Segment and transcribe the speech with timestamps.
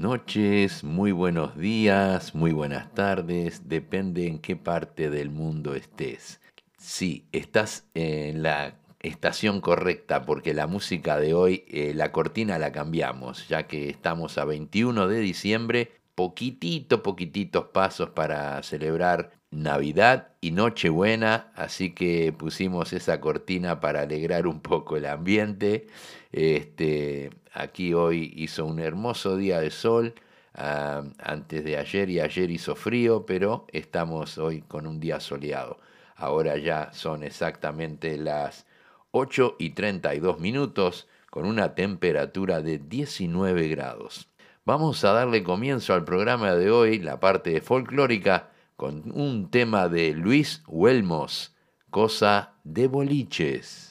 [0.00, 6.40] noches, muy buenos días, muy buenas tardes, depende en qué parte del mundo estés.
[6.78, 12.72] Sí, estás en la estación correcta porque la música de hoy, eh, la cortina la
[12.72, 20.52] cambiamos, ya que estamos a 21 de diciembre, poquitito, poquititos pasos para celebrar Navidad y
[20.52, 25.88] Nochebuena, así que pusimos esa cortina para alegrar un poco el ambiente.
[26.32, 30.14] Este, aquí hoy hizo un hermoso día de sol,
[30.54, 35.78] ah, antes de ayer y ayer hizo frío, pero estamos hoy con un día soleado.
[36.16, 38.66] Ahora ya son exactamente las
[39.12, 44.28] 8 y 32 minutos con una temperatura de 19 grados.
[44.64, 50.12] Vamos a darle comienzo al programa de hoy, la parte folclórica, con un tema de
[50.12, 51.54] Luis Huelmos,
[51.90, 53.89] Cosa de Boliches.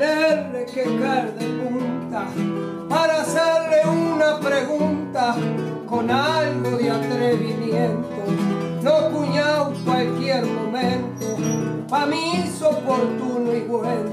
[0.00, 2.26] Tenerle que caer de punta
[2.88, 5.36] para hacerle una pregunta
[5.86, 8.22] con algo de atrevimiento.
[8.82, 11.26] No cuñado cualquier momento,
[11.88, 14.10] pa' mí es oportuno y bueno.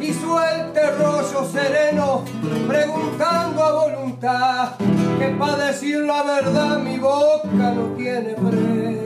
[0.00, 2.22] Y suelte rollo sereno,
[2.68, 4.72] preguntando a voluntad,
[5.18, 9.05] que pa' decir la verdad mi boca no tiene freno.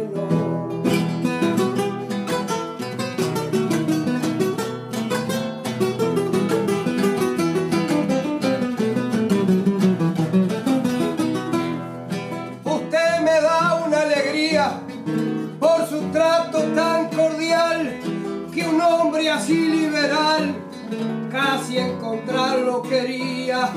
[21.30, 23.70] Casi encontrarlo quería.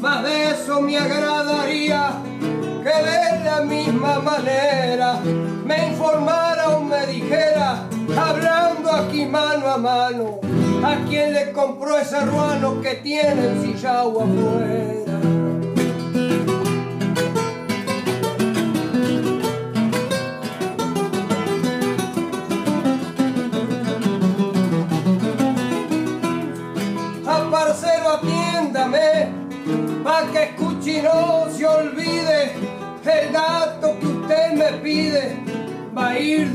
[0.00, 5.20] Más de eso me agradaría que de la misma manera
[5.64, 10.40] me informara o me dijera, hablando aquí mano a mano,
[10.82, 14.99] a quien le compró ese ruano que tiene el sillao afuera.
[36.20, 36.49] Va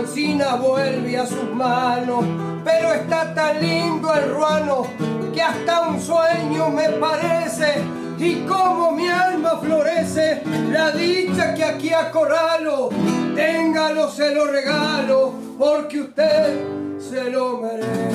[0.00, 2.24] y Ancina vuelve a sus manos,
[2.64, 4.86] pero está tan lindo el ruano
[5.34, 7.82] que hasta un sueño me parece
[8.18, 12.88] y como mi alma florece, la dicha que aquí acorralo,
[13.34, 16.60] téngalo, se lo regalo, porque usted
[16.98, 18.09] se lo merece.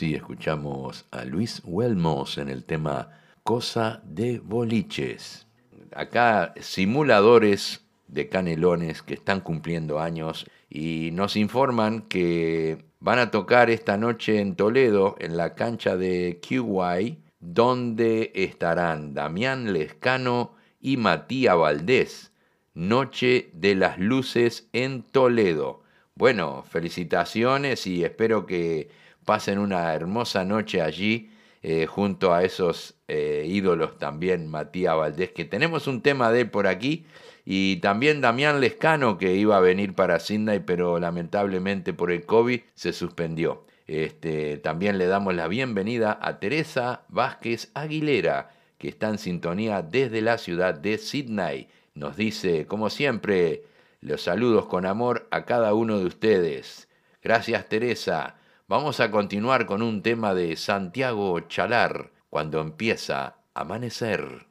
[0.00, 3.10] Así escuchamos a Luis Huelmos en el tema
[3.42, 5.46] Cosa de Boliches.
[5.94, 13.68] Acá simuladores de canelones que están cumpliendo años y nos informan que van a tocar
[13.68, 21.58] esta noche en Toledo en la cancha de QY donde estarán Damián Lescano y Matías
[21.58, 22.32] Valdés.
[22.72, 25.82] Noche de las Luces en Toledo.
[26.14, 28.88] Bueno, felicitaciones y espero que
[29.30, 31.30] pasen una hermosa noche allí
[31.62, 36.50] eh, junto a esos eh, ídolos también, Matías Valdés, que tenemos un tema de él
[36.50, 37.06] por aquí,
[37.44, 42.60] y también Damián Lescano, que iba a venir para Sydney, pero lamentablemente por el COVID
[42.74, 43.64] se suspendió.
[43.86, 50.22] Este, también le damos la bienvenida a Teresa Vázquez Aguilera, que está en sintonía desde
[50.22, 51.68] la ciudad de Sydney.
[51.94, 53.62] Nos dice, como siempre,
[54.00, 56.88] los saludos con amor a cada uno de ustedes.
[57.22, 58.39] Gracias Teresa.
[58.70, 64.46] Vamos a continuar con un tema de Santiago Chalar, cuando empieza a amanecer.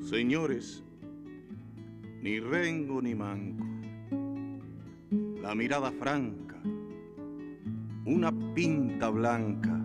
[0.00, 0.82] Señores,
[2.22, 3.66] ni rengo ni manco,
[5.42, 6.56] la mirada franca,
[8.06, 9.77] una pinta blanca,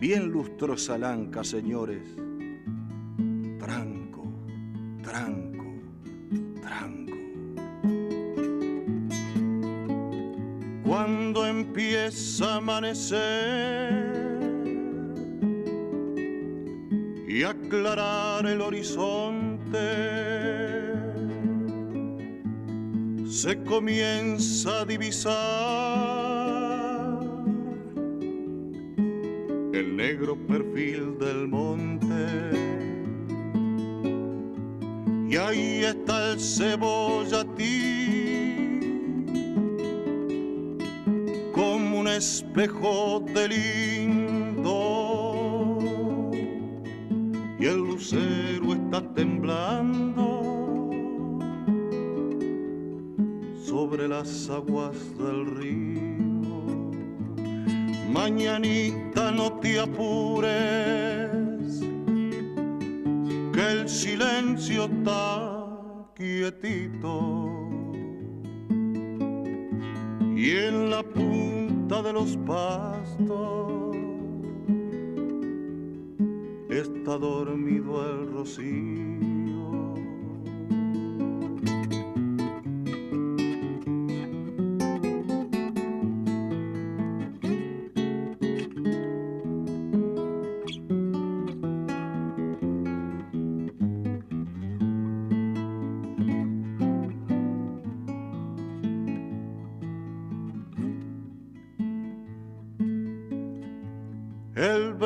[0.00, 2.02] bien lustrosa lanca, señores,
[3.58, 4.32] tranco,
[5.02, 5.66] tranco,
[6.60, 7.16] tranco.
[10.84, 14.18] Cuando empieza a amanecer,
[17.38, 19.78] y aclarar el horizonte.
[23.28, 26.17] Se comienza a divisar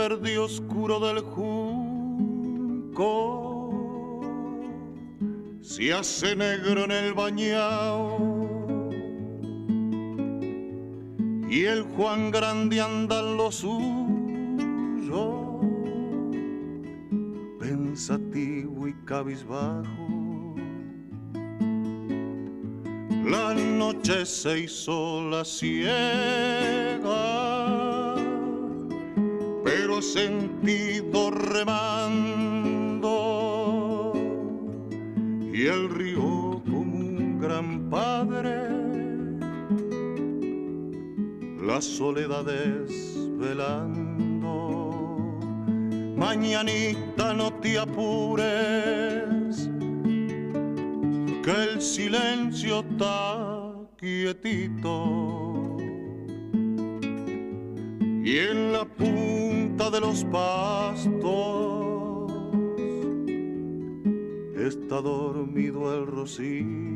[0.03, 1.61] verde oscuro del junco.
[5.61, 8.51] Se hace negro en el bañao.
[11.49, 14.01] Y el Juan Grande anda lo suyo
[17.61, 20.07] pensativo y cabizbajo.
[23.25, 27.42] La noche se hizo la ciega
[30.13, 31.73] sentido remando.
[35.53, 38.69] Y el río como un gran padre
[41.63, 42.93] la soledad desvelando
[46.17, 49.71] mañanita no te apures
[51.45, 55.42] que el silencio está quietito
[59.93, 61.03] de los pastos
[64.57, 66.92] está dormido el rocío.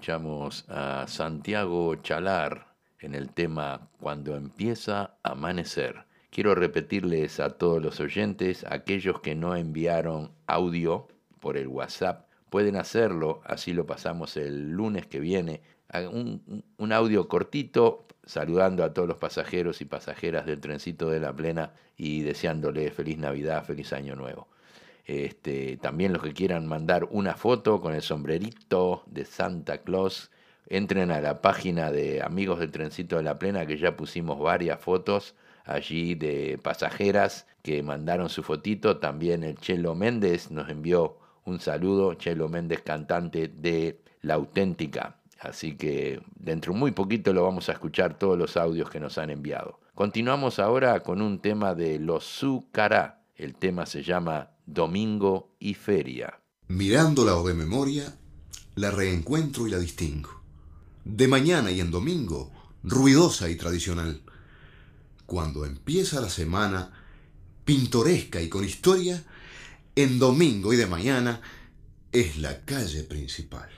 [0.00, 2.68] Escuchamos a Santiago Chalar
[3.00, 6.06] en el tema Cuando empieza a amanecer.
[6.30, 11.06] Quiero repetirles a todos los oyentes, aquellos que no enviaron audio
[11.38, 15.60] por el WhatsApp, pueden hacerlo, así lo pasamos el lunes que viene
[16.10, 21.34] un, un audio cortito saludando a todos los pasajeros y pasajeras del trencito de la
[21.34, 24.48] plena y deseándole feliz Navidad, feliz Año Nuevo.
[25.10, 30.30] Este, también los que quieran mandar una foto con el sombrerito de Santa Claus,
[30.68, 34.80] entren a la página de Amigos del Trencito de la Plena, que ya pusimos varias
[34.80, 38.98] fotos allí de pasajeras que mandaron su fotito.
[38.98, 45.16] También el Chelo Méndez nos envió un saludo, Chelo Méndez, cantante de La Auténtica.
[45.40, 49.30] Así que dentro muy poquito lo vamos a escuchar todos los audios que nos han
[49.30, 49.80] enviado.
[49.96, 53.24] Continuamos ahora con un tema de Los Zucará.
[53.34, 56.40] El tema se llama Domingo y Feria.
[56.68, 58.16] Mirándola o de memoria,
[58.76, 60.42] la reencuentro y la distingo.
[61.04, 62.52] De mañana y en domingo,
[62.84, 64.22] ruidosa y tradicional.
[65.26, 66.92] Cuando empieza la semana,
[67.64, 69.24] pintoresca y con historia,
[69.96, 71.40] en domingo y de mañana
[72.12, 73.70] es la calle principal.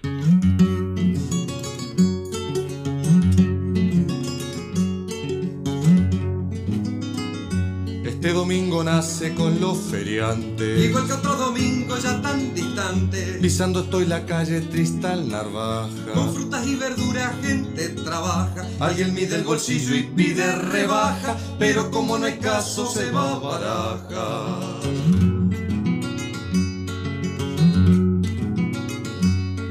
[8.52, 10.84] Domingo nace con los feriantes.
[10.84, 13.38] Igual que otro domingo ya tan distante.
[13.40, 16.12] Pisando estoy la calle Tristal Narvaja.
[16.12, 18.66] Con frutas y verduras gente trabaja.
[18.78, 21.38] Alguien mide el bolsillo y pide rebaja.
[21.58, 24.80] Pero como no hay caso se va a baraja.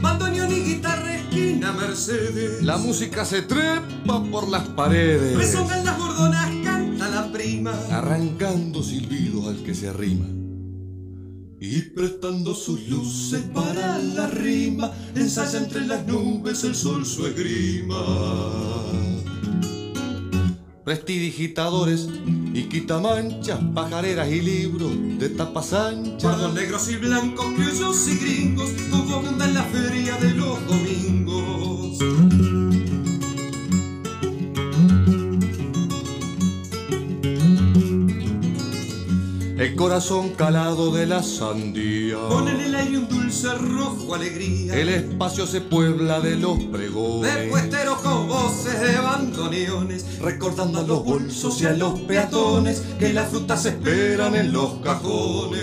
[0.01, 2.63] Bandoneón y guitarra esquina Mercedes.
[2.63, 5.37] La música se trepa por las paredes.
[5.37, 6.49] Resongan las gordonas,
[7.91, 10.25] Arrancando silbidos al que se arrima.
[11.61, 18.03] Y prestando sus luces para la rima, ensaya entre las nubes el sol su esgrima.
[20.83, 22.09] Prestidigitadores
[22.53, 26.23] y quitamanchas, pajareras y libros de tapas anchas.
[26.23, 31.60] Pardos negros y blancos, criollos y gringos, todo abunda en la feria de los domingos.
[39.81, 42.17] Corazón calado de la sandía.
[42.29, 44.75] Pon en el aire un dulce rojo alegría.
[44.75, 47.33] El espacio se puebla de los pregones.
[47.33, 53.11] De puesteros con voces de bandoneones, recordando a los bolsos y a los peatones que
[53.11, 55.61] las frutas esperan en los cajones.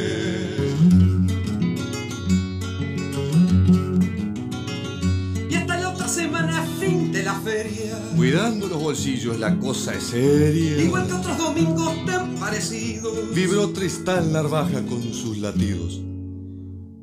[5.49, 7.97] Y hasta la otra semana, fin de la feria.
[8.17, 10.83] Cuidando los bolsillos, la cosa es seria.
[10.83, 11.95] Igual que otros domingos
[12.49, 13.35] tan parecidos.
[13.35, 16.01] Vibró Tristán Narvaja con sus latidos.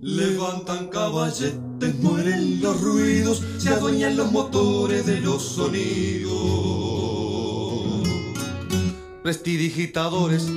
[0.02, 6.34] Levantan caballetes, mueren los ruidos, se adueñan los motores de los sonidos.
[9.24, 10.48] Prestidigitadores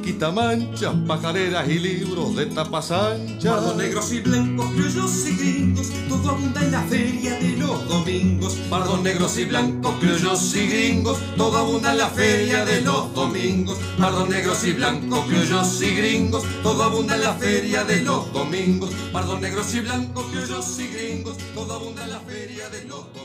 [0.00, 3.52] y quitamanchas, pajareras y libros de tapas anchas.
[3.52, 8.54] Pardos negros y blancos, criollos y gringos, todo abunda en la feria de los domingos.
[8.68, 13.78] Pardos negros y blancos, criollos y gringos, todo abunda en la feria de los domingos.
[13.98, 18.90] Pardos negros y blancos, criollos y gringos, todo abunda en la feria de los domingos.
[19.12, 23.19] Pardos negros y blancos, criollos y gringos, todo abunda en la feria de los domingos.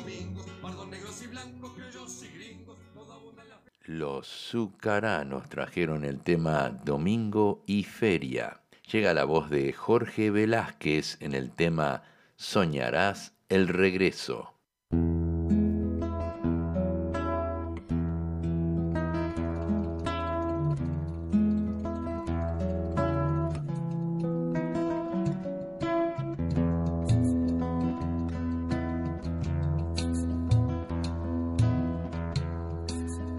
[3.87, 8.61] Los Zucaranos trajeron el tema Domingo y Feria.
[8.91, 12.01] Llega la voz de Jorge Velázquez en el tema
[12.35, 14.55] Soñarás el regreso.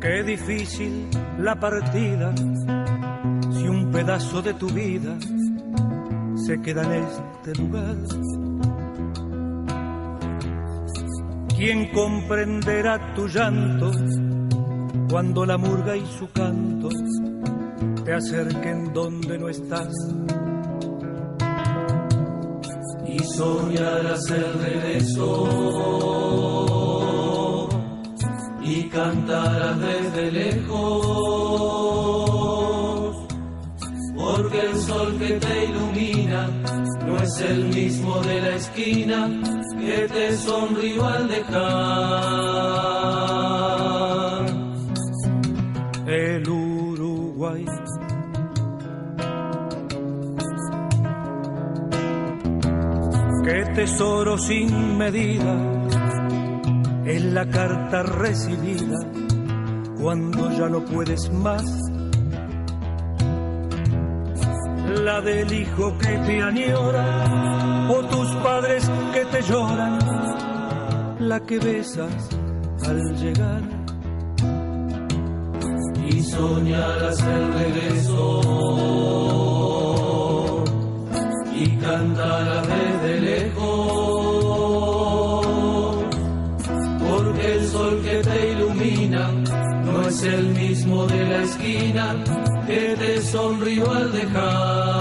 [0.07, 1.09] Qué difícil
[1.41, 5.19] la partida si un pedazo de tu vida
[6.47, 7.97] se queda en este lugar.
[11.57, 13.91] ¿Quién comprenderá tu llanto
[15.11, 16.89] cuando la murga y su canto
[18.05, 19.93] te acerquen donde no estás?
[23.09, 25.97] Y soñarás el regreso
[28.97, 30.77] cantarás desde lejos,
[34.17, 36.49] porque el sol que te ilumina
[37.07, 39.29] no es el mismo de la esquina
[39.79, 41.57] que te sonrió al dejar
[46.07, 47.67] el Uruguay.
[53.45, 55.76] Qué tesoro sin medida
[57.07, 58.99] es la carta recibida
[60.01, 61.65] cuando ya no puedes más.
[65.03, 69.99] La del hijo que te añora o tus padres que te lloran
[71.19, 72.29] la que besas
[72.87, 73.63] al llegar.
[76.09, 78.43] Y soñarás el regreso
[81.55, 83.36] y cantarás desde lejos,
[92.67, 94.97] que te sonrió al dejar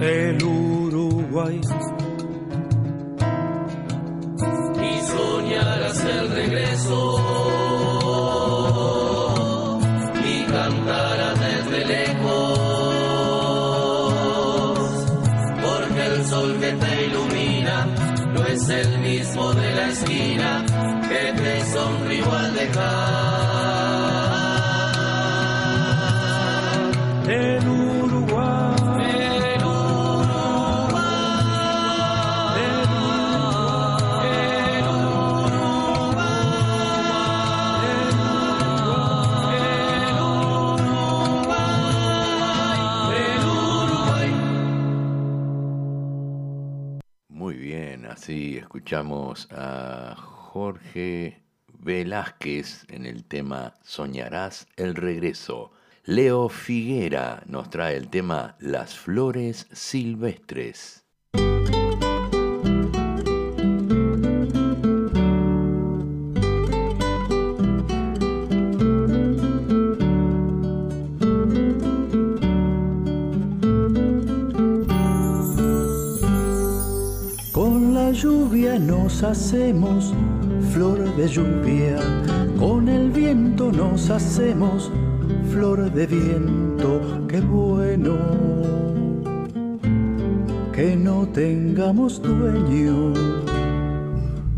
[0.00, 1.60] el Uruguay.
[4.82, 7.25] Y soñarás el regreso
[48.86, 51.42] escuchamos a Jorge
[51.80, 55.72] Velázquez en el tema Soñarás el regreso.
[56.04, 61.04] Leo Figuera nos trae el tema Las flores silvestres.
[79.36, 80.14] Hacemos
[80.72, 81.98] flor de lluvia,
[82.58, 84.90] con el viento nos hacemos
[85.50, 88.14] flor de viento, qué bueno
[90.72, 93.12] que no tengamos dueño.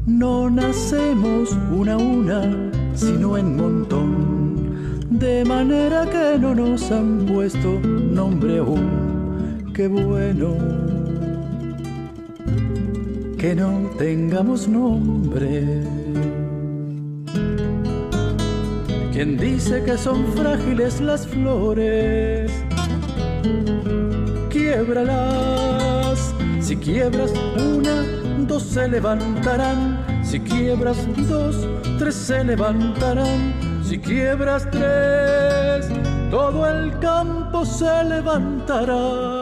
[0.06, 7.80] No nacemos una a una, sino en montón, de manera que no nos han puesto
[7.80, 10.77] nombre aún, qué bueno
[13.38, 15.84] que no tengamos nombre.
[19.12, 22.50] ¿Quién dice que son frágiles las flores?
[24.50, 28.02] Quiebralas, si quiebras una,
[28.48, 31.64] dos se levantarán, si quiebras dos,
[31.98, 35.88] tres se levantarán, si quiebras tres,
[36.30, 39.37] todo el campo se levantará.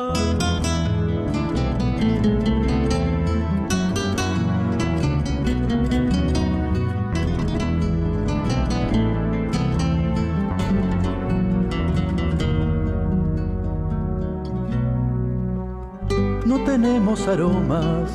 [17.28, 18.12] Aromas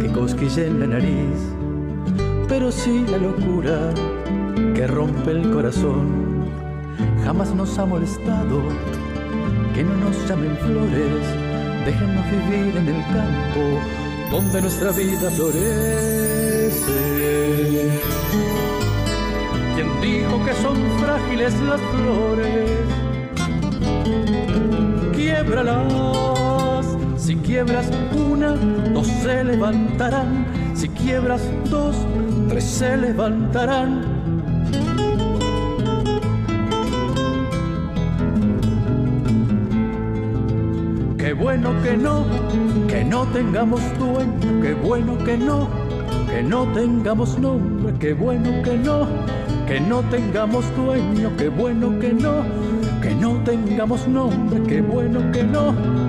[0.00, 1.38] que cosquillen la nariz,
[2.48, 3.92] pero sí la locura
[4.74, 6.44] que rompe el corazón.
[7.24, 8.62] Jamás nos ha molestado
[9.74, 11.24] que no nos llamen flores,
[11.84, 13.80] déjennos vivir en el campo
[14.30, 16.76] donde nuestra vida florece.
[19.74, 22.70] ¿Quién dijo que son frágiles las flores?
[25.14, 26.25] Quiebralas,
[27.26, 28.52] si quiebras una,
[28.94, 31.96] dos se levantarán, si quiebras dos,
[32.48, 34.02] tres se levantarán.
[41.18, 42.24] Qué bueno que no,
[42.86, 45.68] que no tengamos dueño, qué bueno que no,
[46.28, 49.08] que no tengamos nombre, qué bueno que no,
[49.66, 52.44] que no tengamos dueño, qué bueno que no,
[53.02, 56.05] que no tengamos nombre, qué bueno que no.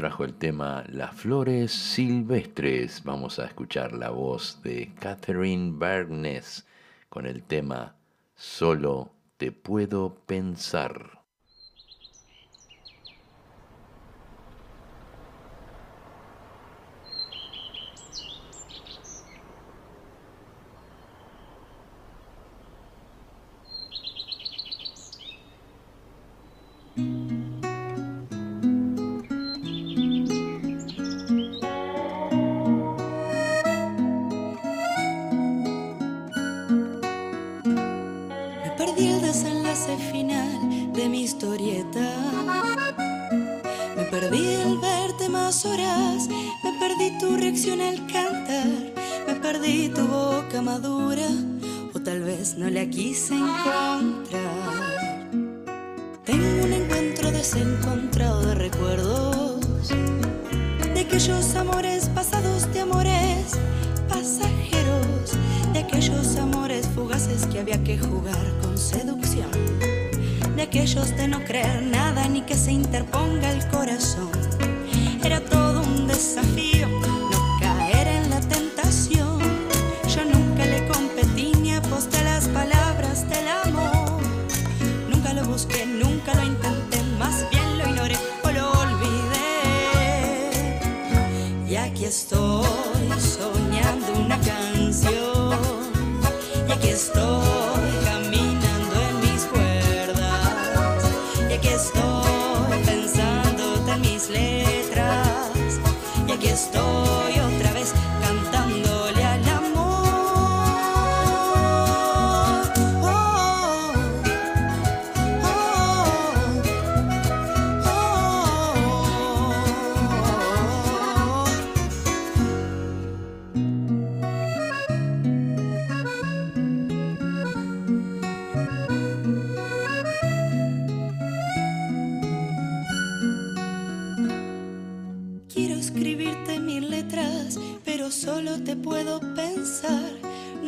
[0.00, 3.04] Trajo el tema Las flores silvestres.
[3.04, 6.66] Vamos a escuchar la voz de Catherine Bergnes
[7.10, 7.96] con el tema
[8.34, 11.20] Solo te puedo pensar.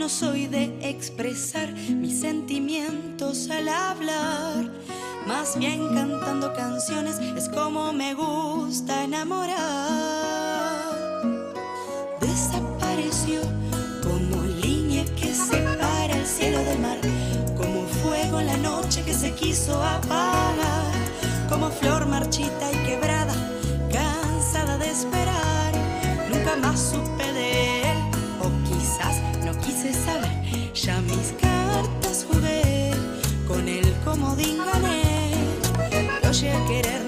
[0.09, 4.71] Soy de expresar mis sentimientos al hablar.
[5.27, 9.61] Más bien cantando canciones es como me gusta enamorar.
[12.21, 13.41] Desapareció
[14.03, 16.99] como línea que separa el cielo del mar,
[17.57, 20.93] como fuego en la noche que se quiso apagar,
[21.49, 23.35] como flor marchita y quebrada,
[23.93, 25.73] cansada de esperar.
[26.31, 27.22] Nunca más supe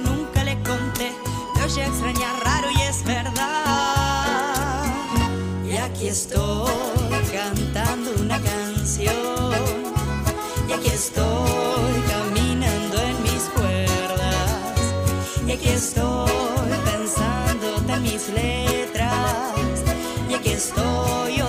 [0.02, 1.12] nunca le conté.
[1.66, 4.84] Llegué a extrañar raro y es verdad.
[5.64, 6.70] Y aquí estoy
[7.32, 9.52] cantando una canción.
[10.68, 14.78] Y aquí estoy caminando en mis cuerdas.
[15.46, 19.82] Y aquí estoy pensando en mis letras.
[20.30, 21.40] Y aquí estoy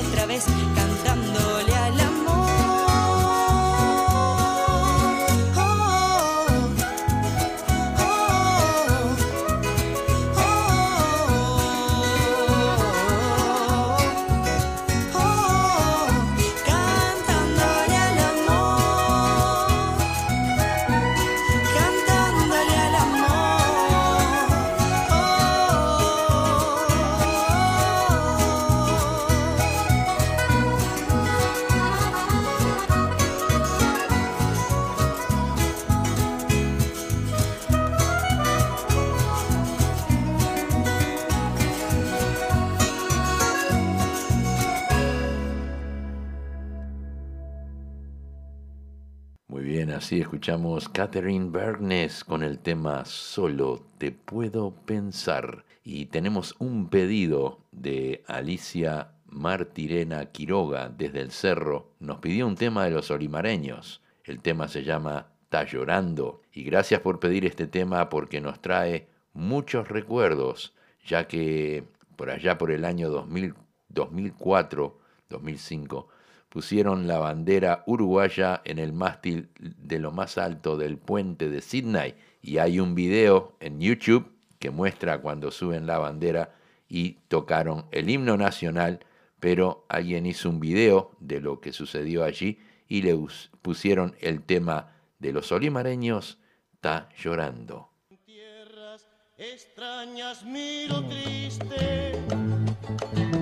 [50.06, 55.66] así escuchamos Catherine Bergnes con el tema Solo te puedo pensar.
[55.84, 61.90] Y tenemos un pedido de Alicia Martirena Quiroga desde el Cerro.
[62.00, 64.04] Nos pidió un tema de los olimareños.
[64.24, 66.44] El tema se llama Está llorando.
[66.54, 71.84] Y gracias por pedir este tema porque nos trae muchos recuerdos, ya que
[72.16, 73.56] por allá por el año 2000,
[73.90, 76.08] 2004, 2005,
[76.56, 82.16] pusieron la bandera uruguaya en el mástil de lo más alto del puente de Sydney
[82.42, 86.56] y hay un video en YouTube que muestra cuando suben la bandera
[86.88, 89.02] y tocaron el himno nacional,
[89.42, 93.20] pero alguien hizo un video de lo que sucedió allí y le
[93.62, 96.38] pusieron el tema de los olimareños,
[96.72, 97.90] está llorando.
[98.24, 102.14] Tierras extrañas miro triste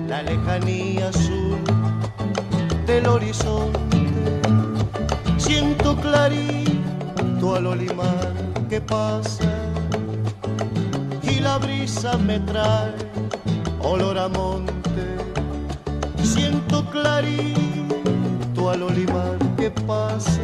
[0.08, 1.12] la lejanía
[2.86, 3.80] del horizonte.
[5.38, 8.32] Siento clarito al olimar
[8.68, 9.44] que pasa
[11.22, 12.94] y la brisa me trae
[13.80, 15.04] olor a monte.
[16.22, 20.40] Siento clarito al olimar que pasa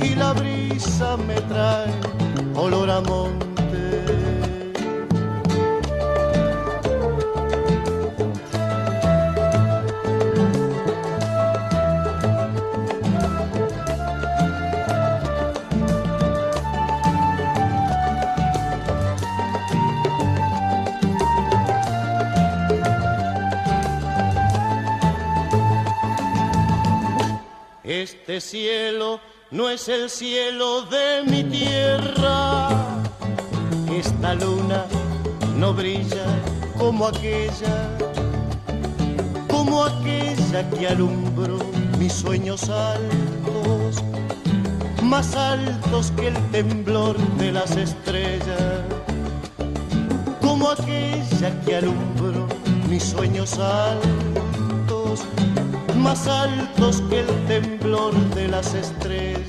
[0.00, 1.92] y la brisa me trae
[2.56, 3.63] olor a monte.
[28.04, 29.18] Este cielo
[29.50, 32.68] no es el cielo de mi tierra.
[33.90, 34.84] Esta luna
[35.56, 36.26] no brilla
[36.78, 37.96] como aquella,
[39.48, 41.56] como aquella que alumbró
[41.98, 44.04] mis sueños altos,
[45.02, 48.82] más altos que el temblor de las estrellas,
[50.42, 52.46] como aquella que alumbró
[52.86, 55.24] mis sueños altos,
[56.04, 59.44] más altos que el temblor de las estrellas.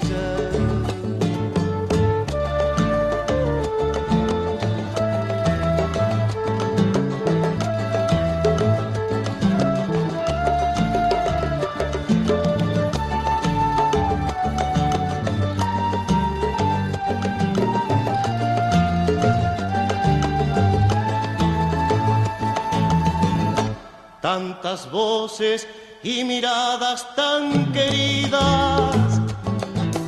[24.22, 25.68] tantas voces
[26.06, 29.20] y miradas tan queridas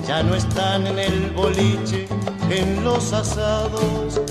[0.07, 2.07] ya no están en el boliche,
[2.51, 4.21] en los asados.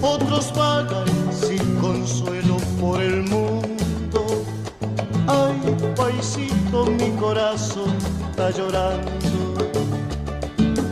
[0.00, 4.44] Otros vagan sin consuelo por el mundo.
[5.26, 5.58] Ay,
[5.96, 7.92] paisito, mi corazón
[8.30, 9.10] está llorando.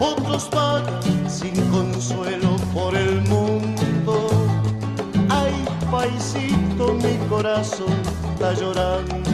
[0.00, 4.28] Otros vagan sin consuelo por el mundo.
[5.28, 5.54] Ay,
[5.88, 7.94] paisito, mi corazón
[8.34, 9.31] está llorando.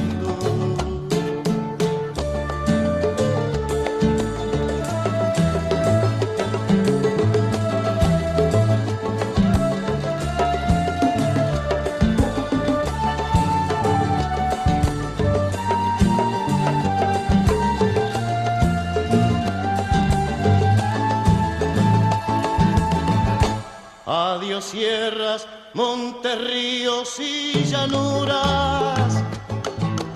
[24.61, 29.23] Sierras, montes, ríos y llanuras.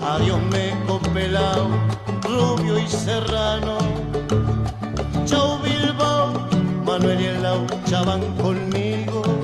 [0.01, 1.69] Adiós meco pelao,
[2.23, 3.77] rubio y serrano.
[5.25, 6.33] Chau Bilbao,
[6.85, 9.42] Manuel y el Laucha van conmigo.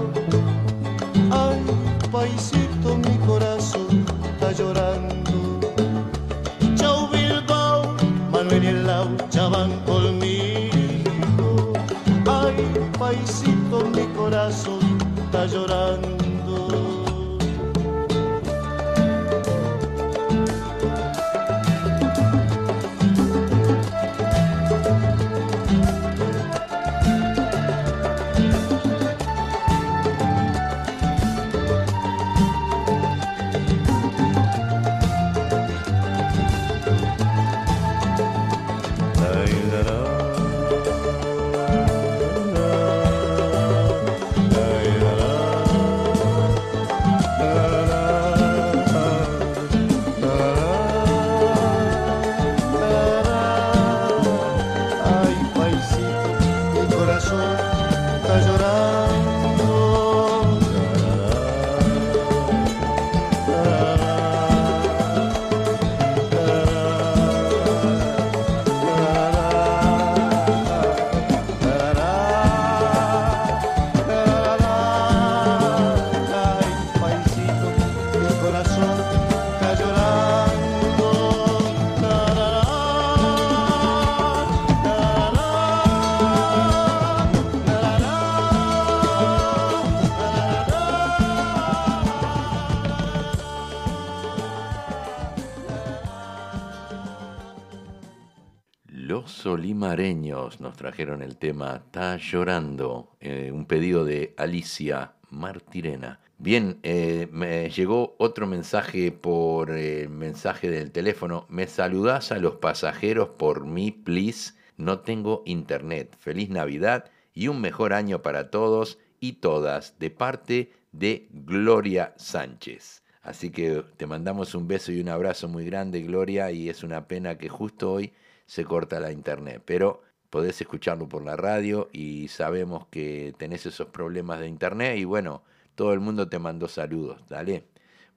[99.30, 106.20] Solimareños nos trajeron el tema Está llorando, eh, un pedido de Alicia Martirena.
[106.38, 111.46] Bien, eh, me llegó otro mensaje por el mensaje del teléfono.
[111.50, 114.54] ¿Me saludás a los pasajeros por mí, please?
[114.78, 116.16] No tengo internet.
[116.20, 123.04] Feliz Navidad y un mejor año para todos y todas, de parte de Gloria Sánchez.
[123.22, 127.08] Así que te mandamos un beso y un abrazo muy grande, Gloria, y es una
[127.08, 128.14] pena que justo hoy
[128.50, 133.90] se corta la internet, pero podés escucharlo por la radio y sabemos que tenés esos
[133.90, 135.44] problemas de internet y bueno,
[135.76, 137.68] todo el mundo te mandó saludos, dale.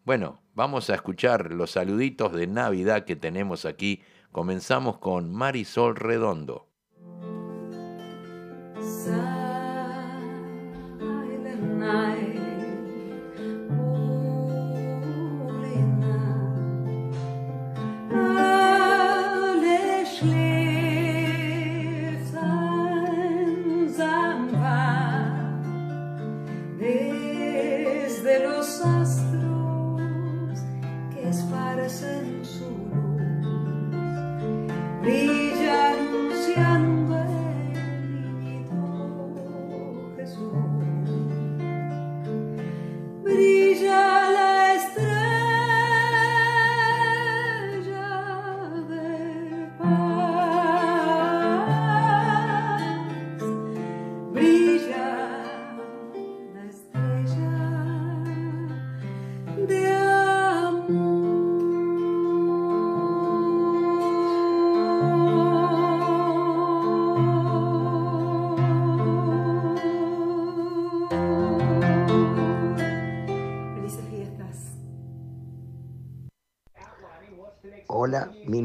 [0.07, 4.03] Bueno, vamos a escuchar los saluditos de Navidad que tenemos aquí.
[4.31, 6.67] Comenzamos con Marisol Redondo.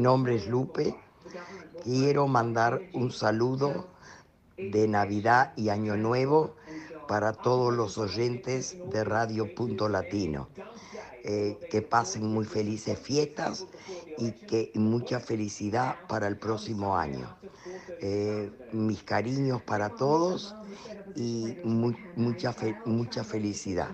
[0.08, 0.94] Nombre es Lupe.
[1.84, 3.86] Quiero mandar un saludo
[4.56, 6.56] de Navidad y Año Nuevo
[7.06, 10.48] para todos los oyentes de Radio Punto Latino.
[11.22, 13.66] Eh, que pasen muy felices fiestas
[14.16, 17.36] y que mucha felicidad para el próximo año.
[18.00, 20.56] Eh, mis cariños para todos
[21.14, 23.92] y mu- mucha, mucha felicidad.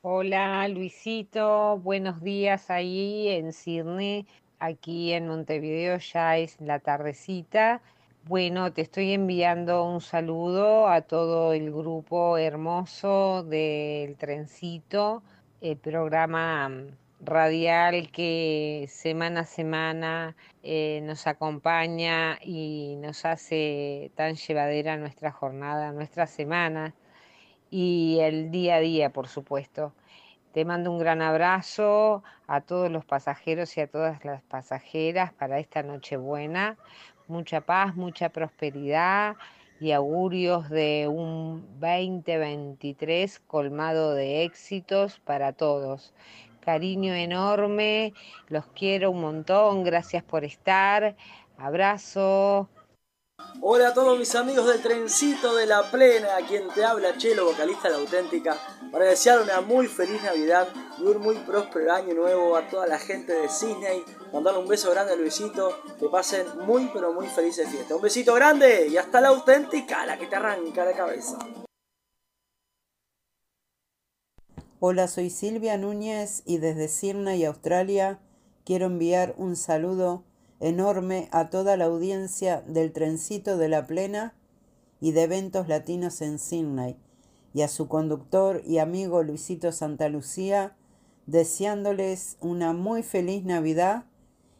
[0.00, 4.26] Hola Luisito, buenos días ahí en Cirne,
[4.58, 7.82] aquí en Montevideo ya es la tardecita.
[8.24, 15.22] Bueno, te estoy enviando un saludo a todo el grupo hermoso del Trencito,
[15.60, 16.70] el programa
[17.20, 25.92] radial que semana a semana eh, nos acompaña y nos hace tan llevadera nuestra jornada,
[25.92, 26.94] nuestra semana
[27.70, 29.92] y el día a día, por supuesto.
[30.58, 35.60] Te mando un gran abrazo a todos los pasajeros y a todas las pasajeras para
[35.60, 36.76] esta Nochebuena.
[37.28, 39.36] Mucha paz, mucha prosperidad
[39.78, 46.12] y augurios de un 2023 colmado de éxitos para todos.
[46.58, 48.12] Cariño enorme,
[48.48, 51.14] los quiero un montón, gracias por estar.
[51.56, 52.68] Abrazo.
[53.60, 57.46] Hola a todos mis amigos del trencito de la plena, a quien te habla Chelo,
[57.46, 58.56] vocalista de la auténtica,
[58.92, 62.98] para desear una muy feliz Navidad y un muy próspero año nuevo a toda la
[62.98, 67.68] gente de Disney, mandarle un beso grande a Luisito, que pasen muy pero muy felices
[67.68, 67.96] fiestas.
[67.96, 71.38] Un besito grande y hasta la auténtica, la que te arranca la cabeza.
[74.78, 78.20] Hola, soy Silvia Núñez y desde Sydney, Australia,
[78.64, 80.22] quiero enviar un saludo
[80.60, 84.34] enorme a toda la audiencia del Trencito de la Plena
[85.00, 86.96] y de eventos latinos en Sydney
[87.54, 90.76] y a su conductor y amigo Luisito Santa Lucía,
[91.26, 94.04] deseándoles una muy feliz Navidad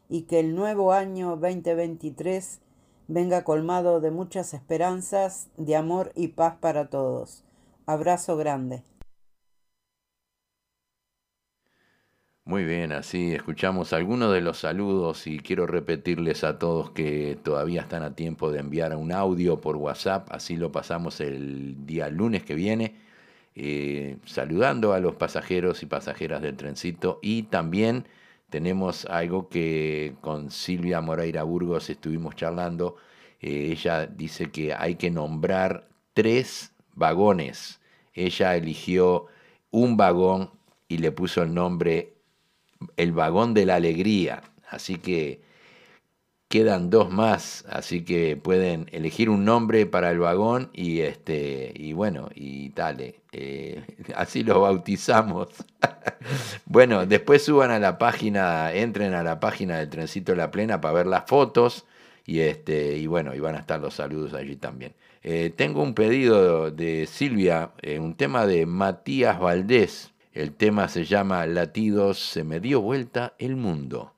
[0.09, 2.61] y que el nuevo año 2023
[3.09, 7.45] venga colmado de muchas esperanzas, de amor y paz para todos.
[7.87, 8.83] Abrazo grande.
[12.49, 17.83] Muy bien, así escuchamos algunos de los saludos y quiero repetirles a todos que todavía
[17.83, 22.45] están a tiempo de enviar un audio por WhatsApp, así lo pasamos el día lunes
[22.45, 22.95] que viene,
[23.55, 27.19] eh, saludando a los pasajeros y pasajeras del trencito.
[27.21, 28.07] Y también
[28.49, 32.97] tenemos algo que con Silvia Moreira Burgos estuvimos charlando,
[33.43, 37.83] eh, ella dice que hay que nombrar tres vagones,
[38.15, 39.27] ella eligió
[39.71, 40.51] un vagón
[40.89, 42.15] y le puso el nombre
[42.97, 44.43] el vagón de la alegría.
[44.71, 45.41] Así que
[46.49, 51.93] quedan dos más, así que pueden elegir un nombre para el vagón y este y
[51.93, 53.85] bueno y dale, eh,
[54.17, 55.49] así lo bautizamos.
[56.67, 60.95] bueno, después suban a la página, entren a la página del Trencito la Plena para
[60.95, 61.85] ver las fotos
[62.25, 64.95] y este y bueno y van a estar los saludos allí también.
[65.23, 70.13] Eh, tengo un pedido de Silvia, eh, un tema de Matías Valdés.
[70.39, 74.15] El tema se llama Latidos, se me dio vuelta el mundo.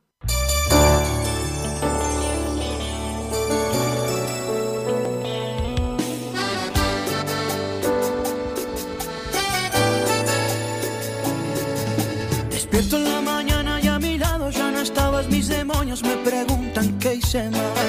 [12.50, 16.98] Despierto en la mañana y a mi lado ya no estabas, mis demonios me preguntan
[16.98, 17.79] qué hice mal.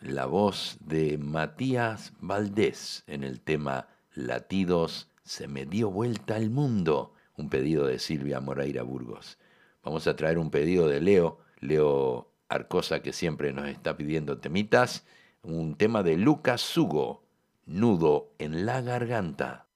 [0.00, 7.12] la voz de Matías Valdés en el tema Latidos, se me dio vuelta al mundo,
[7.36, 9.36] un pedido de Silvia Moreira Burgos.
[9.82, 15.04] Vamos a traer un pedido de Leo, Leo Arcosa que siempre nos está pidiendo temitas,
[15.42, 17.22] un tema de Lucas Hugo,
[17.66, 19.66] Nudo en la garganta.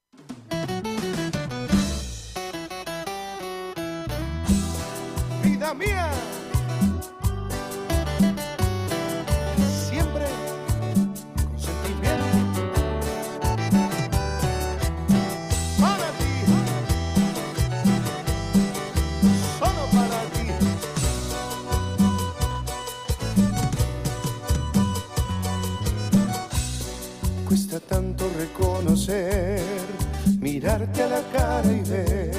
[30.41, 32.33] mirarte a la cara y ver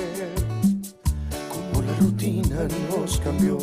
[1.49, 3.57] cómo la rutina nos cambió.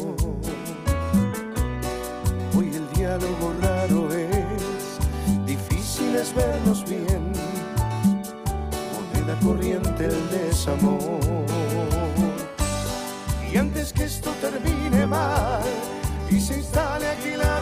[2.57, 4.99] Hoy el diálogo raro es,
[5.45, 7.33] difícil es vernos bien,
[9.13, 11.21] con la corriente el desamor.
[13.53, 15.63] Y antes que esto termine mal
[16.31, 17.61] y se instale aquí la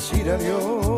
[0.00, 0.89] decir adiós.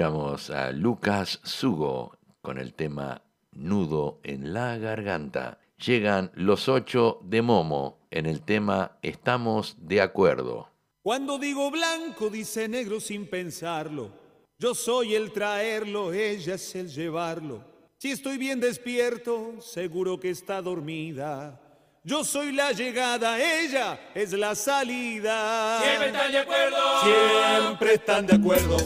[0.00, 3.20] Escuchamos a Lucas Sugo con el tema
[3.52, 5.58] Nudo en la garganta.
[5.76, 10.70] Llegan los ocho de Momo en el tema Estamos de acuerdo.
[11.02, 14.10] Cuando digo blanco, dice negro sin pensarlo.
[14.58, 17.62] Yo soy el traerlo, ella es el llevarlo.
[17.98, 21.60] Si estoy bien despierto, seguro que está dormida.
[22.02, 25.82] Yo soy la llegada, ella es la salida.
[25.82, 26.76] Siempre están de acuerdo.
[27.02, 28.76] Siempre están de acuerdo.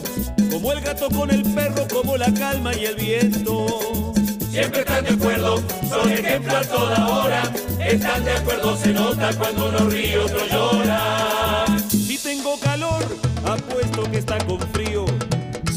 [0.51, 4.13] Como el gato con el perro, como la calma y el viento.
[4.51, 7.43] Siempre están de acuerdo, son ejemplo a toda hora.
[7.79, 11.65] Están de acuerdo, se nota cuando uno ríe, otro llora.
[11.87, 13.05] Si tengo calor,
[13.45, 15.05] apuesto que está con frío.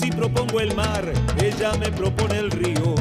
[0.01, 1.05] Si propongo el mar,
[1.41, 2.97] ella me propone el río.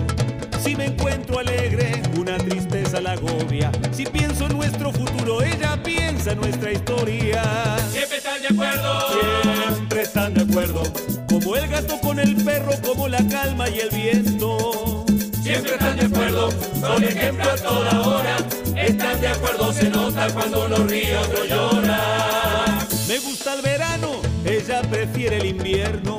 [0.63, 3.71] Si me encuentro alegre, una tristeza la agobia.
[3.93, 4.26] Si pienso en
[4.67, 7.41] nuestro futuro, ella piensa en nuestra historia.
[7.89, 8.99] Siempre están de acuerdo.
[9.11, 10.83] Siempre están de acuerdo.
[11.29, 15.05] Como el gato con el perro, como la calma y el viento.
[15.41, 16.49] Siempre están de acuerdo,
[16.81, 18.37] son ejemplo a toda hora.
[18.75, 22.85] Están de acuerdo, se nota cuando uno ríe, otro llora.
[23.07, 26.17] Me gusta el verano, ella prefiere el invierno.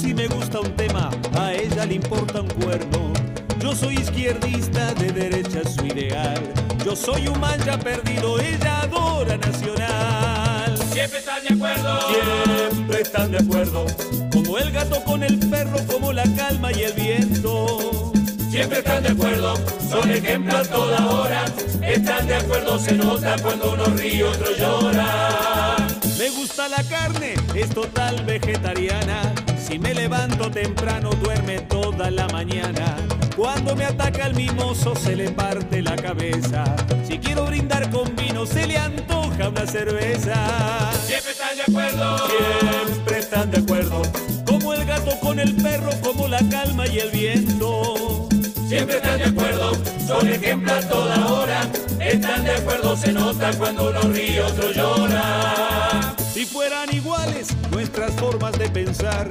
[0.00, 3.12] Si me gusta un tema, a ella le importa un cuerno.
[3.60, 6.65] Yo soy izquierdista, de derecha su ideal.
[6.86, 10.78] Yo soy un mancha perdido, ella adora Nacional.
[10.92, 12.00] Siempre están de acuerdo.
[12.08, 13.86] Siempre están de acuerdo.
[14.32, 18.12] Como el gato con el perro, como la calma y el viento.
[18.48, 19.56] Siempre están de acuerdo,
[19.90, 21.44] son ejemplo a toda hora.
[21.82, 25.76] Están de acuerdo, se nota cuando uno ríe, otro llora.
[26.16, 29.34] Me gusta la carne, es total vegetariana.
[29.66, 32.96] Si me levanto temprano, duerme toda la mañana.
[33.36, 36.64] Cuando me ataca el mimoso, se le parte la cabeza.
[37.04, 40.92] Si quiero brindar con vino, se le antoja una cerveza.
[41.04, 42.18] Siempre están de acuerdo.
[42.28, 44.02] Siempre están de acuerdo.
[44.46, 48.28] Como el gato con el perro, como la calma y el viento.
[48.68, 49.72] Siempre están de acuerdo,
[50.06, 51.68] son ejemplo a toda hora.
[52.00, 56.05] Están de acuerdo, se nota cuando uno ríe, otro llora.
[56.36, 59.26] Si fueran iguales nuestras formas de pensar,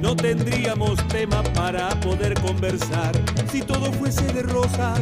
[0.00, 3.12] no tendríamos tema para poder conversar.
[3.52, 4.98] Si todo fuese de rosas,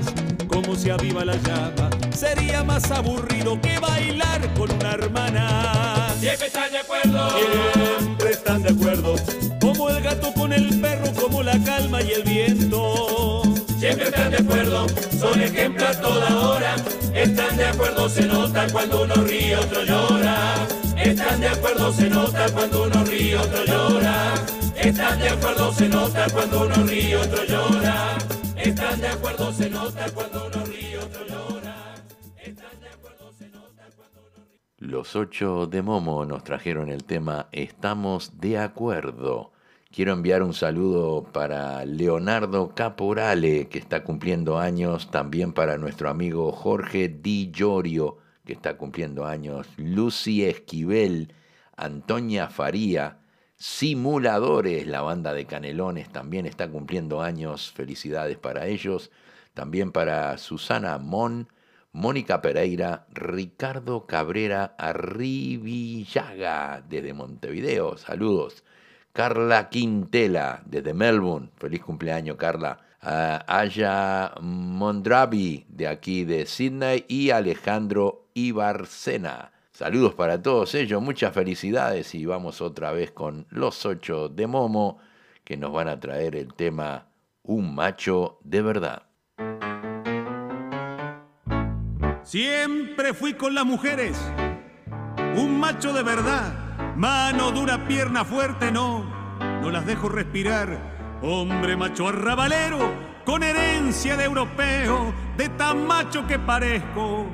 [0.46, 6.14] como se aviva la llama, sería más aburrido que bailar con una hermana.
[6.20, 7.30] Siempre están de acuerdo.
[7.30, 9.14] Siempre están de acuerdo.
[9.58, 13.42] Como el gato con el perro, como la calma y el viento.
[13.78, 14.86] Siempre están de acuerdo,
[15.18, 16.76] son ejemplo a toda hora.
[17.14, 20.68] Están de acuerdo, se nota cuando uno ríe, otro llora.
[21.02, 24.34] Están de acuerdo, se nota cuando uno ríe, otro llora.
[24.76, 28.18] Están de acuerdo, se nota cuando uno ríe, otro llora.
[28.56, 31.94] Están de acuerdo, se nota cuando uno ríe, otro llora.
[32.36, 34.88] Están de acuerdo, se nota cuando uno ríe.
[34.88, 39.52] Los ocho de Momo nos trajeron el tema Estamos de acuerdo.
[39.90, 46.52] Quiero enviar un saludo para Leonardo Caporale, que está cumpliendo años, también para nuestro amigo
[46.52, 48.18] Jorge Di Llorio,
[48.48, 51.34] que está cumpliendo años, Lucy Esquivel,
[51.76, 53.18] Antonia Faría,
[53.56, 59.10] Simuladores, la banda de Canelones, también está cumpliendo años, felicidades para ellos,
[59.52, 61.48] también para Susana Mon,
[61.92, 68.64] Mónica Pereira, Ricardo Cabrera Arribillaga, desde Montevideo, saludos.
[69.12, 71.50] Carla Quintela, desde Melbourne.
[71.56, 72.80] Feliz cumpleaños, Carla.
[73.00, 77.04] Uh, Aya Mondravi, de aquí de Sydney.
[77.08, 79.52] Y Alejandro Ibarcena.
[79.72, 82.14] Saludos para todos ellos, muchas felicidades.
[82.14, 84.98] Y vamos otra vez con los ocho de Momo,
[85.44, 87.06] que nos van a traer el tema
[87.44, 89.02] Un macho de verdad.
[92.24, 94.20] Siempre fui con las mujeres,
[95.36, 96.96] un macho de verdad.
[96.96, 99.04] Mano dura, pierna fuerte, no,
[99.62, 100.97] no las dejo respirar.
[101.22, 102.78] Hombre macho arrabalero,
[103.24, 107.26] con herencia de europeo, de tan macho que parezco.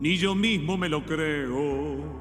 [0.00, 2.16] Ni yo mismo me lo creo.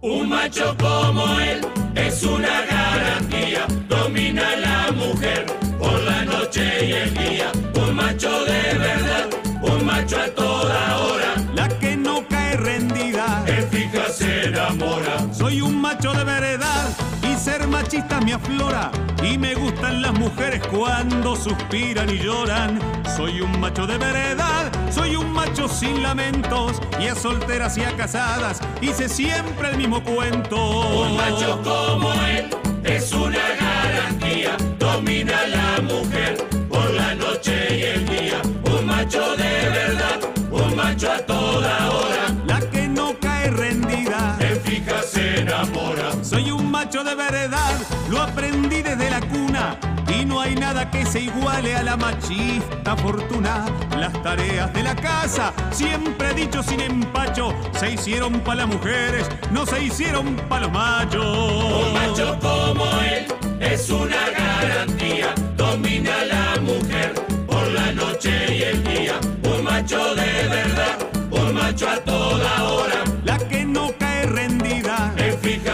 [0.00, 1.60] Un macho como él
[1.96, 5.46] es una garantía, domina a la mujer
[5.78, 7.52] por la noche y el día.
[7.74, 9.28] Un macho de verdad,
[9.62, 13.44] un macho a toda hora, La que no cae rendida.
[13.46, 15.32] en fija se enamora.
[15.32, 17.11] Soy un macho de veredad y
[17.42, 18.92] ser machista me aflora.
[19.22, 22.78] Y me gustan las mujeres cuando suspiran y lloran.
[23.16, 26.80] Soy un macho de veredad, soy un macho sin lamentos.
[27.00, 30.56] Y a solteras y a casadas hice siempre el mismo cuento.
[31.00, 32.48] Un macho como él
[32.84, 34.56] es una garantía.
[34.78, 36.36] Domina la mujer
[36.68, 38.40] por la noche y el día.
[38.72, 40.20] Un macho de verdad,
[40.50, 42.24] un macho a toda hora.
[42.46, 44.36] La que no cae rendida.
[44.40, 46.12] En fija se enamora.
[46.22, 47.80] Soy un macho de verdad,
[48.10, 49.78] lo aprendí desde la cuna.
[50.14, 53.64] Y no hay nada que se iguale a la machista fortuna.
[53.98, 59.64] Las tareas de la casa, siempre dicho sin empacho, se hicieron para las mujeres, no
[59.64, 61.86] se hicieron para los machos.
[61.86, 63.26] Un macho como él
[63.60, 65.34] es una garantía.
[65.56, 67.14] Domina la mujer
[67.46, 69.14] por la noche y el día.
[69.44, 70.98] Un macho de verdad,
[71.30, 72.91] un macho a toda hora.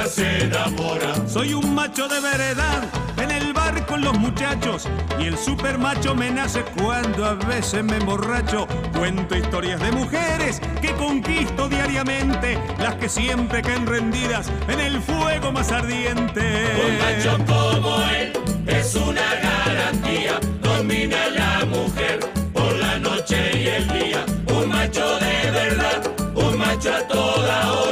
[0.08, 1.14] Se enamora.
[1.26, 2.84] Soy un macho de veredad
[3.18, 4.88] en el bar con los muchachos
[5.18, 8.66] y el super macho me nace cuando a veces me emborracho.
[8.96, 15.52] Cuento historias de mujeres que conquisto diariamente, las que siempre caen rendidas en el fuego
[15.52, 16.40] más ardiente.
[16.86, 18.32] Un macho como él
[18.66, 20.40] es una garantía.
[20.62, 22.20] Domina la mujer
[22.52, 24.24] por la noche y el día.
[24.54, 27.87] Un macho de verdad, un macho a toda hora.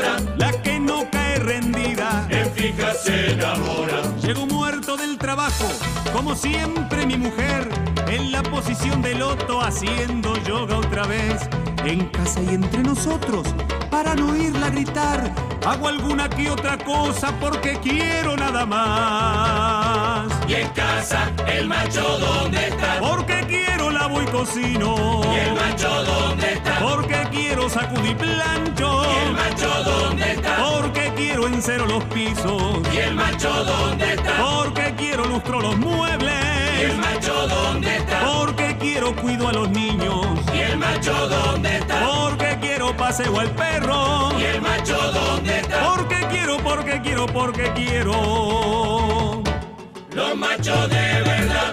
[2.66, 4.02] Fija se enamora.
[4.22, 5.66] Llego muerto del trabajo,
[6.12, 7.68] como siempre mi mujer,
[8.08, 11.48] en la posición de loto haciendo yoga otra vez.
[11.84, 13.46] En casa y entre nosotros,
[13.90, 15.32] para no oírla gritar,
[15.64, 20.32] hago alguna que otra cosa porque quiero nada más.
[20.48, 22.98] Y en casa, el macho dónde está.
[23.00, 25.20] Porque quiero lavo y cocino.
[25.32, 26.78] Y el macho dónde está.
[26.80, 29.02] Porque quiero sacudir plancho.
[29.04, 30.45] Y el macho dónde está.
[31.16, 32.82] Quiero encero los pisos.
[32.92, 34.36] Y el macho dónde está.
[34.36, 36.34] Porque quiero lustro los muebles.
[36.78, 38.20] Y el macho dónde está.
[38.20, 40.26] Porque quiero cuido a los niños.
[40.54, 42.06] Y el macho dónde está.
[42.06, 44.28] Porque quiero paseo al perro.
[44.38, 45.94] Y el macho dónde está.
[45.94, 49.42] Porque quiero, porque quiero, porque quiero.
[50.12, 51.72] Los machos de verdad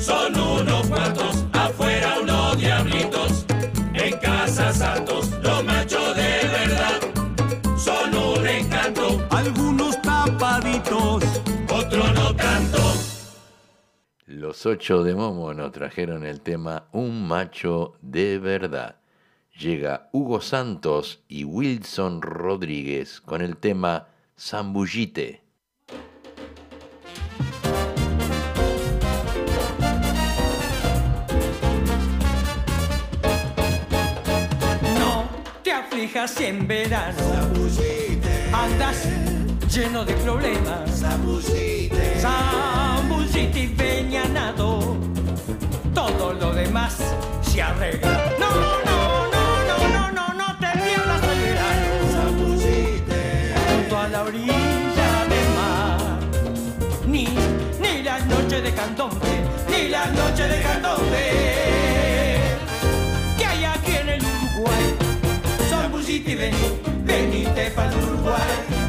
[0.00, 3.46] son unos cuantos, afuera unos diablitos,
[3.94, 5.30] en casa santos.
[14.56, 18.96] Los ocho de Momo nos trajeron el tema Un macho de verdad.
[19.60, 24.08] Llega Hugo Santos y Wilson Rodríguez con el tema
[24.40, 25.42] Zambullite.
[34.98, 35.28] No
[35.62, 37.12] te aflijas en verano
[38.54, 39.06] andas
[39.70, 41.00] lleno de problemas.
[41.00, 42.20] Zambullite
[43.38, 44.96] y peñanado,
[45.94, 46.96] todo lo demás
[47.42, 48.32] se arregla.
[48.40, 51.96] No, no, no, no, no, no, no te pierdas el verano.
[53.68, 56.18] Junto a la orilla del mar,
[57.06, 57.28] ni,
[57.78, 61.24] ni las noches de candombe, ni las noches de candombe
[63.36, 64.94] que hay aquí en el Uruguay.
[65.68, 68.85] Zambullite y vení, venite para el Uruguay.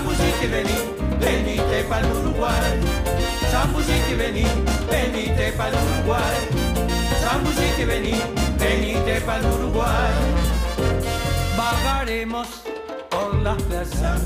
[0.00, 0.78] Zambullite vení,
[1.20, 2.80] venite para el Uruguay.
[3.50, 4.46] Zambullite vení,
[4.90, 6.36] venite para el Uruguay.
[7.20, 8.14] Zambullite vení,
[8.58, 10.12] venite para el Uruguay.
[11.54, 12.48] Bajaremos
[13.10, 14.22] por las plazas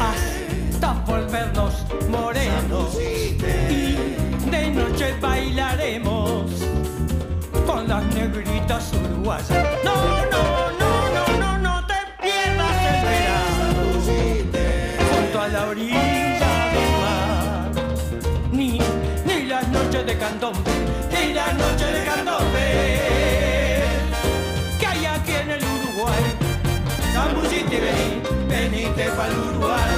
[0.00, 1.74] hasta volvernos
[2.08, 3.38] morenos y
[4.50, 6.50] de noche bailaremos
[7.64, 9.50] con las negritas uruguayas.
[9.84, 9.94] No,
[10.32, 10.63] no,
[21.54, 23.82] ni las noches de candombe
[24.78, 26.24] que hay aquí en el Uruguay.
[27.12, 29.90] Zambullite, vení, venite para el Uruguay.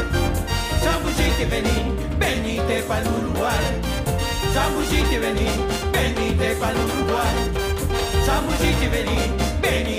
[0.83, 3.65] Zambullite, vení, venite para el Uruguay.
[4.53, 5.49] Zambullite, vení,
[5.93, 7.35] venite para el Uruguay.
[8.25, 9.19] Zambullite, vení,
[9.63, 9.96] venite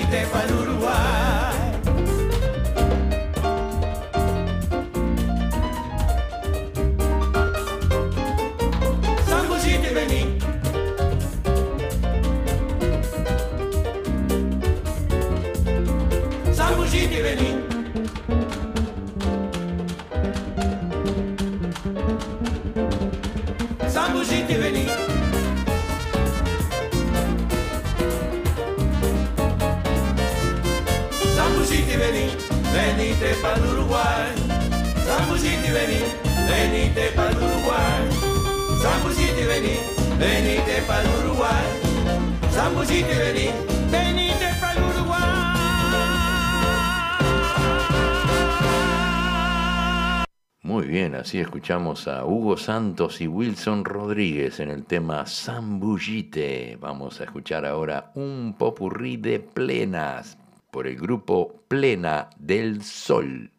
[51.58, 56.78] escuchamos a Hugo Santos y Wilson Rodríguez en el tema Zambullite.
[56.80, 60.38] Vamos a escuchar ahora un popurrí de plenas
[60.70, 63.50] por el grupo Plena del Sol.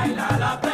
[0.00, 0.69] Baila la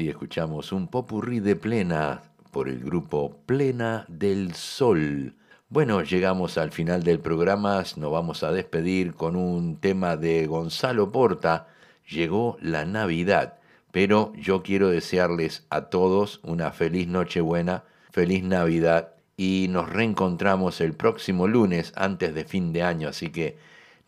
[0.00, 2.22] así escuchamos un popurrí de plena
[2.52, 5.34] por el grupo Plena del Sol.
[5.68, 11.12] Bueno, llegamos al final del programa, nos vamos a despedir con un tema de Gonzalo
[11.12, 11.68] Porta,
[12.08, 13.58] Llegó la Navidad,
[13.92, 20.94] pero yo quiero desearles a todos una feliz Nochebuena, feliz Navidad y nos reencontramos el
[20.94, 23.58] próximo lunes antes de fin de año, así que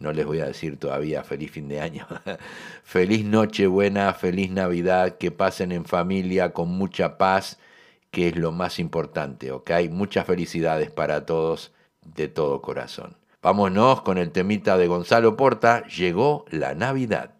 [0.02, 2.06] no les voy a decir todavía feliz fin de año.
[2.84, 7.58] feliz noche buena, feliz Navidad, que pasen en familia con mucha paz,
[8.10, 9.70] que es lo más importante, ¿ok?
[9.90, 11.72] Muchas felicidades para todos
[12.02, 13.16] de todo corazón.
[13.40, 17.34] Vámonos con el temita de Gonzalo Porta, llegó la Navidad.